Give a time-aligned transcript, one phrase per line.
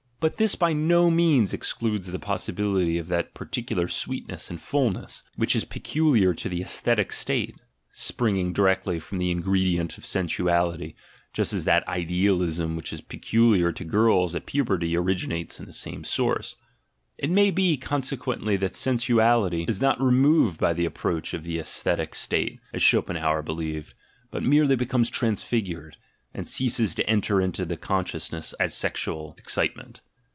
[0.23, 5.23] But this by no means excludes the possibility of that particular sweet ness and fulness,
[5.35, 9.17] which is peculiar to the aesthetic state, H4 THE GENEALOGY OF MORALS springing directly from
[9.17, 10.93] the ingredient of sensuality
[11.33, 16.03] (just as that "idealism" which is peculiar to girls at puberty originates in the same
[16.03, 16.55] source)—
[17.17, 22.13] it may be, consequently, that sensuality is not removed by the approach of the aesthetic
[22.13, 23.95] state, as Schopenhauer believed,
[24.29, 25.97] but merely be comes transfigured,
[26.31, 30.01] and ceases to enter into the conscious ness as sexual excitement.